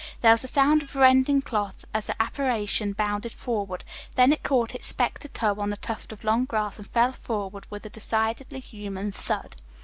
[0.21, 3.83] There was a sound of rending cloth as the apparition bounded forward,
[4.15, 7.67] then it caught its spectre toe on a tuft of long grass and fell forward
[7.69, 9.57] with a decidedly human thud.